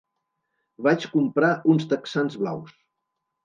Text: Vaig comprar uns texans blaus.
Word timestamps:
Vaig 0.87 1.05
comprar 1.11 1.51
uns 1.75 1.87
texans 1.95 2.41
blaus. 2.43 2.77